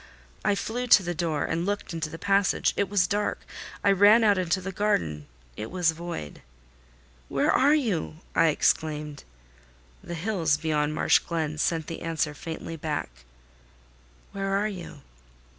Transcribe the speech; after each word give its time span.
I 0.43 0.55
flew 0.55 0.87
to 0.87 1.03
the 1.03 1.13
door 1.13 1.45
and 1.45 1.63
looked 1.63 1.93
into 1.93 2.09
the 2.09 2.17
passage: 2.17 2.73
it 2.75 2.89
was 2.89 3.05
dark. 3.05 3.41
I 3.83 3.91
ran 3.91 4.23
out 4.23 4.39
into 4.39 4.59
the 4.59 4.71
garden: 4.71 5.27
it 5.55 5.69
was 5.69 5.91
void. 5.91 6.41
"Where 7.29 7.51
are 7.51 7.75
you?" 7.75 8.15
I 8.33 8.47
exclaimed. 8.47 9.23
The 10.03 10.15
hills 10.15 10.57
beyond 10.57 10.95
Marsh 10.95 11.19
Glen 11.19 11.59
sent 11.59 11.85
the 11.85 12.01
answer 12.01 12.33
faintly 12.33 12.77
back—"Where 12.77 14.57
are 14.57 14.67
you?" 14.67 15.03